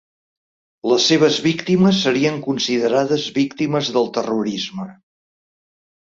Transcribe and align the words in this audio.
Les 0.91 1.03
seves 1.09 1.35
víctimes 1.47 1.99
serien 2.05 2.39
considerades 2.45 3.25
víctimes 3.35 3.91
del 3.99 4.09
terrorisme. 4.17 4.87